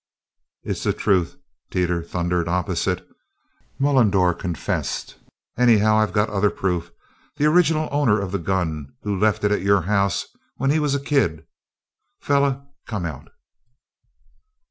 "It's 0.63 0.81
the 0.83 0.93
truth!" 0.93 1.35
Teeters 1.69 2.09
thundered, 2.09 2.47
opposite. 2.47 3.07
"Mullendore 3.77 4.33
confessed. 4.33 5.19
Anyhow, 5.59 5.97
I've 5.97 6.11
got 6.11 6.31
other 6.31 6.49
proof 6.49 6.91
the 7.37 7.45
original 7.45 7.87
owner 7.91 8.19
of 8.19 8.31
the 8.31 8.39
gun 8.39 8.93
who 9.03 9.15
left 9.15 9.43
it 9.43 9.51
at 9.51 9.61
your 9.61 9.81
house 9.83 10.25
when 10.55 10.71
he 10.71 10.79
was 10.79 10.95
a 10.95 10.99
kid. 10.99 11.45
Feller 12.19 12.63
come 12.87 13.05
out." 13.05 13.27